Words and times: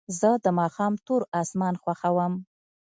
زه 0.19 0.29
د 0.43 0.45
ماښام 0.59 0.93
تور 1.05 1.21
اسمان 1.41 1.75
خوښوم. 1.81 2.33